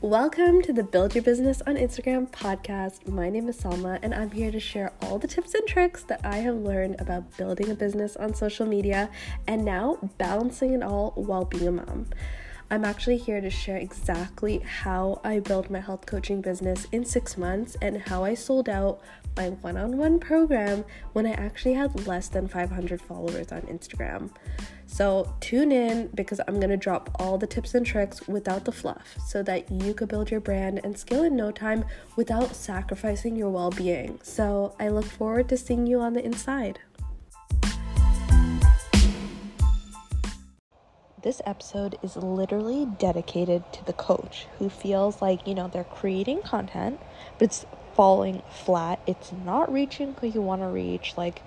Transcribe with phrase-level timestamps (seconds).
[0.00, 3.08] Welcome to the Build Your Business on Instagram podcast.
[3.08, 6.20] My name is Salma, and I'm here to share all the tips and tricks that
[6.22, 9.10] I have learned about building a business on social media
[9.48, 12.06] and now balancing it all while being a mom.
[12.70, 17.36] I'm actually here to share exactly how I built my health coaching business in six
[17.36, 19.00] months and how I sold out
[19.36, 24.30] my one on one program when I actually had less than 500 followers on Instagram.
[24.98, 28.72] So tune in because I'm going to drop all the tips and tricks without the
[28.72, 31.84] fluff so that you could build your brand and scale in no time
[32.16, 34.18] without sacrificing your well being.
[34.24, 36.80] So I look forward to seeing you on the inside.
[41.22, 46.42] This episode is literally dedicated to the coach who feels like, you know, they're creating
[46.42, 46.98] content,
[47.38, 49.00] but it's falling flat.
[49.06, 51.14] It's not reaching who you want to reach.
[51.16, 51.42] Like,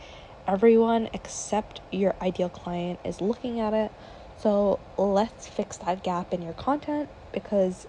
[0.51, 3.89] everyone except your ideal client is looking at it.
[4.37, 7.87] So let's fix that gap in your content because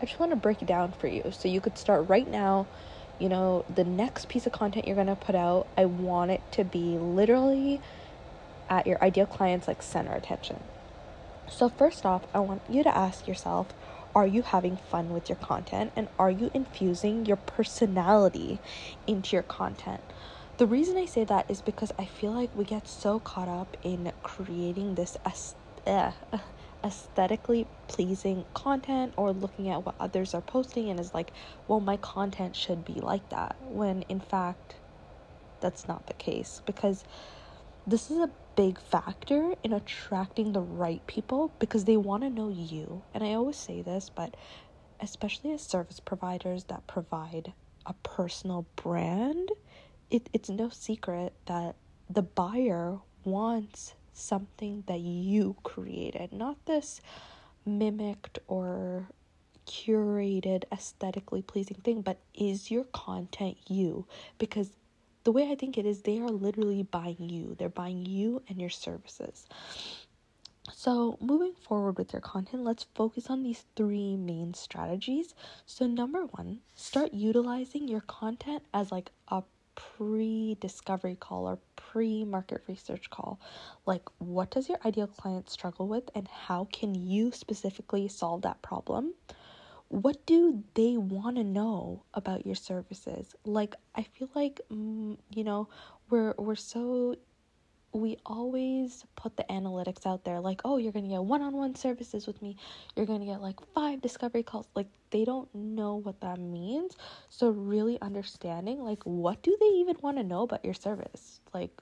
[0.00, 1.32] I just want to break it down for you.
[1.32, 2.68] So you could start right now.
[3.18, 6.40] You know, the next piece of content you're going to put out, I want it
[6.52, 7.80] to be literally
[8.68, 10.62] at your ideal client's like center attention.
[11.50, 13.74] So, first off, I want you to ask yourself
[14.14, 18.58] are you having fun with your content and are you infusing your personality
[19.06, 20.00] into your content?
[20.60, 23.78] The reason I say that is because I feel like we get so caught up
[23.82, 25.16] in creating this
[25.86, 26.12] uh,
[26.84, 31.32] aesthetically pleasing content or looking at what others are posting and is like,
[31.66, 33.56] well, my content should be like that.
[33.58, 34.76] When in fact,
[35.60, 37.04] that's not the case because
[37.86, 42.50] this is a big factor in attracting the right people because they want to know
[42.50, 43.04] you.
[43.14, 44.36] And I always say this, but
[45.00, 47.54] especially as service providers that provide
[47.86, 49.48] a personal brand
[50.10, 51.76] it, it's no secret that
[52.08, 57.00] the buyer wants something that you created, not this
[57.64, 59.08] mimicked or
[59.66, 64.06] curated aesthetically pleasing thing, but is your content you?
[64.38, 64.70] Because
[65.24, 67.54] the way I think it is, they are literally buying you.
[67.58, 69.46] They're buying you and your services.
[70.72, 75.34] So, moving forward with your content, let's focus on these three main strategies.
[75.66, 79.42] So, number one, start utilizing your content as like a
[79.98, 83.40] pre discovery call or pre market research call.
[83.86, 88.62] Like, what does your ideal client struggle with, and how can you specifically solve that
[88.62, 89.14] problem?
[89.88, 93.34] What do they want to know about your services?
[93.44, 95.68] Like, I feel like, mm, you know,
[96.10, 97.16] we're, we're so
[97.92, 102.26] we always put the analytics out there like oh you're going to get one-on-one services
[102.26, 102.56] with me.
[102.96, 104.66] You're going to get like five discovery calls.
[104.74, 106.96] Like they don't know what that means.
[107.28, 111.40] So really understanding like what do they even want to know about your service?
[111.52, 111.80] Like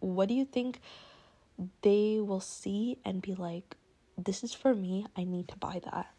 [0.00, 0.80] what do you think
[1.82, 3.76] they will see and be like
[4.16, 5.06] this is for me.
[5.16, 6.12] I need to buy that.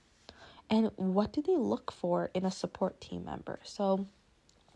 [0.70, 3.60] And what do they look for in a support team member?
[3.64, 4.08] So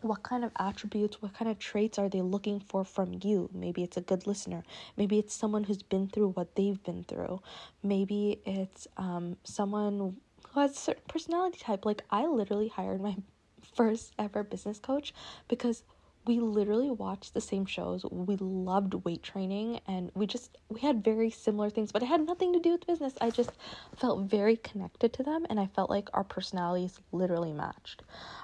[0.04, 3.48] what kind of attributes, what kind of traits are they looking for from you?
[3.52, 4.62] Maybe it's a good listener.
[4.96, 7.40] Maybe it's someone who's been through what they've been through.
[7.82, 10.14] Maybe it's um, someone
[10.50, 11.86] who has a certain personality type.
[11.86, 13.16] Like, I literally hired my
[13.74, 15.14] first ever business coach
[15.48, 15.82] because
[16.26, 18.04] we literally watched the same shows.
[18.10, 22.22] We loved weight training and we just we had very similar things, but it had
[22.26, 23.12] nothing to do with business.
[23.20, 23.50] I just
[23.96, 28.02] felt very connected to them and I felt like our personalities literally matched.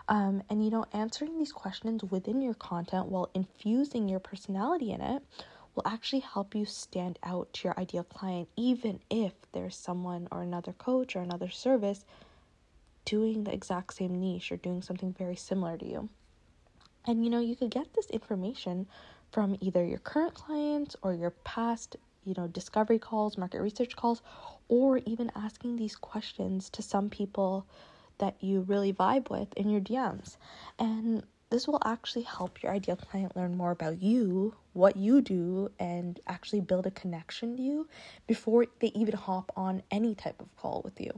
[0.09, 5.01] Um, and you know, answering these questions within your content while infusing your personality in
[5.01, 5.23] it
[5.75, 10.43] will actually help you stand out to your ideal client, even if there's someone or
[10.43, 12.05] another coach or another service
[13.05, 16.09] doing the exact same niche or doing something very similar to you.
[17.11, 18.87] And you know, you could get this information
[19.33, 24.23] from either your current clients or your past, you know, discovery calls, market research calls,
[24.69, 27.67] or even asking these questions to some people
[28.19, 30.37] that you really vibe with in your DMs.
[30.79, 35.69] And this will actually help your ideal client learn more about you, what you do,
[35.81, 37.89] and actually build a connection to you
[38.29, 41.11] before they even hop on any type of call with you.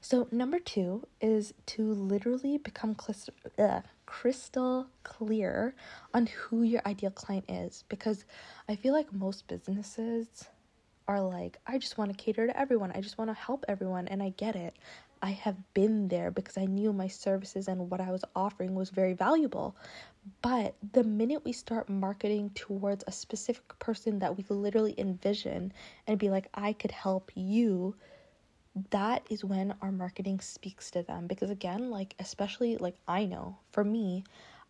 [0.00, 5.74] So, number two is to literally become crystal, uh, crystal clear
[6.14, 8.24] on who your ideal client is because
[8.66, 10.48] I feel like most businesses
[11.06, 14.08] are like, I just want to cater to everyone, I just want to help everyone,
[14.08, 14.74] and I get it.
[15.20, 18.88] I have been there because I knew my services and what I was offering was
[18.88, 19.76] very valuable.
[20.40, 25.74] But the minute we start marketing towards a specific person that we literally envision
[26.06, 27.94] and be like, I could help you,
[28.90, 31.26] that is when our marketing speaks to them.
[31.26, 34.24] Because again like especially like i know for me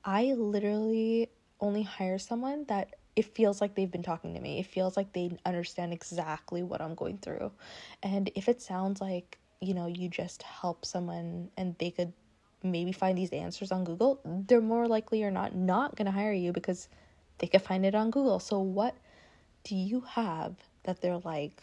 [0.05, 4.61] i literally only hire someone that it feels like they've been talking to me.
[4.61, 7.51] It feels like they understand exactly what i'm going through.
[8.03, 12.13] And if it sounds like you know, you just help someone and they could
[12.63, 16.33] maybe find these answers on Google, they're more likely or not not going to hire
[16.33, 16.89] you because
[17.39, 18.39] they could find it on Google.
[18.39, 18.97] So what
[19.65, 21.63] do you have that they're like,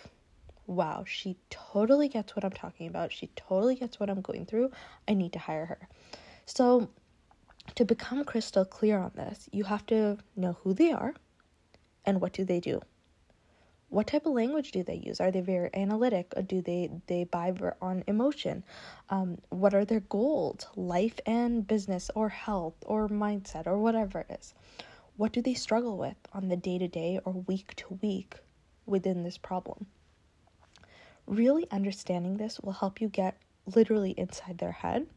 [0.67, 3.11] wow, she totally gets what I'm talking about.
[3.11, 4.71] She totally gets what I'm going through.
[5.07, 5.87] I need to hire her.
[6.45, 6.89] So,
[7.75, 11.15] to become crystal clear on this, you have to know who they are
[12.05, 12.81] and what do they do.
[13.89, 15.21] What type of language do they use?
[15.21, 16.33] Are they very analytic?
[16.35, 18.63] Or do they they buy on emotion?
[19.09, 24.37] Um, what are their goals, life and business, or health, or mindset, or whatever it
[24.39, 24.53] is?
[25.17, 28.35] What do they struggle with on the day to day or week to week
[28.85, 29.85] within this problem?
[31.27, 33.37] Really understanding this will help you get
[33.73, 35.07] literally inside their head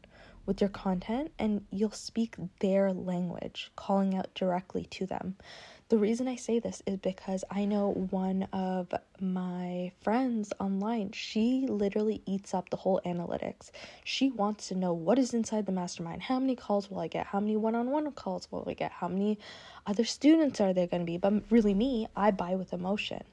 [0.45, 5.35] with your content and you'll speak their language, calling out directly to them.
[5.89, 11.65] The reason I say this is because I know one of my friends online, she
[11.67, 13.71] literally eats up the whole analytics.
[14.03, 16.23] She wants to know what is inside the mastermind.
[16.23, 17.25] How many calls will I get?
[17.27, 18.91] How many one on one calls will I get?
[18.91, 19.39] How many
[19.87, 21.17] other students are there going to be?
[21.17, 23.23] But really, me, I buy with emotion.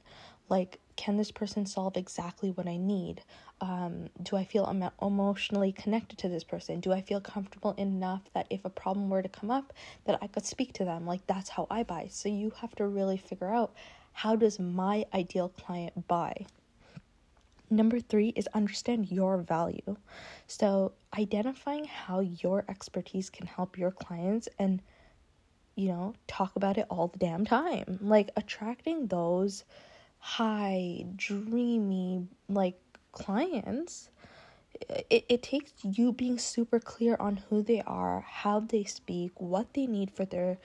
[0.48, 3.22] Like, can this person solve exactly what I need?
[3.60, 6.80] Um, do I feel em- emotionally connected to this person?
[6.80, 9.72] Do I feel comfortable enough that if a problem were to come up,
[10.04, 11.06] that I could speak to them?
[11.06, 12.08] Like that's how I buy.
[12.10, 13.74] So you have to really figure out
[14.12, 16.46] how does my ideal client buy.
[17.68, 19.96] Number three is understand your value.
[20.46, 24.80] So identifying how your expertise can help your clients and
[25.74, 27.98] you know talk about it all the damn time.
[28.00, 29.64] Like attracting those
[30.26, 32.76] high, dreamy, like
[33.12, 34.10] clients,
[35.08, 39.72] it, it takes you being super clear on who they are, how they speak, what
[39.74, 40.58] they need for their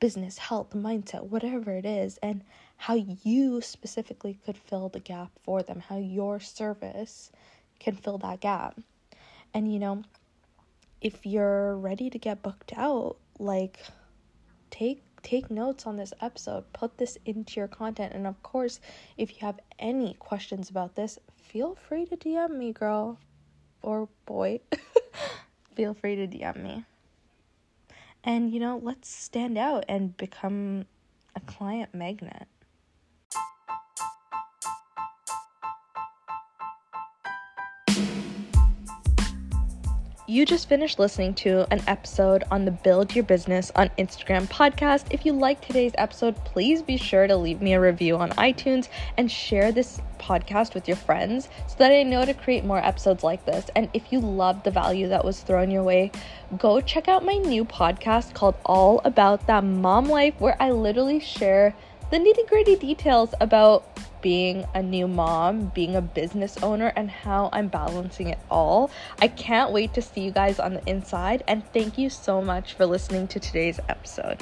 [0.00, 2.42] business, health, mindset, whatever it is, and
[2.76, 7.30] how you specifically could fill the gap for them, how your service
[7.78, 8.80] can fill that gap.
[9.54, 10.02] And you know,
[11.00, 13.78] if you're ready to get booked out, like
[14.70, 18.12] take take notes on this episode, put this into your content.
[18.14, 18.78] And of course,
[19.16, 23.18] if you have any questions about this, feel free to DM me, girl
[23.82, 24.60] or boy.
[25.74, 26.84] feel free to DM me.
[28.22, 30.86] And you know, let's stand out and become
[31.34, 32.46] a client magnet.
[40.34, 45.04] You just finished listening to an episode on the Build Your Business on Instagram podcast.
[45.10, 48.88] If you liked today's episode, please be sure to leave me a review on iTunes
[49.16, 53.22] and share this podcast with your friends so that I know to create more episodes
[53.22, 53.66] like this.
[53.76, 56.10] And if you love the value that was thrown your way,
[56.58, 61.20] go check out my new podcast called All About That Mom Life, where I literally
[61.20, 61.76] share
[62.10, 63.86] the nitty gritty details about
[64.24, 68.90] being a new mom, being a business owner, and how I'm balancing it all.
[69.20, 72.72] I can't wait to see you guys on the inside, and thank you so much
[72.72, 74.40] for listening to today's episode.